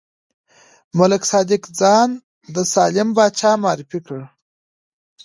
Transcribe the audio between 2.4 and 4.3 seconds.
د سالم پاچا معرفي کوي.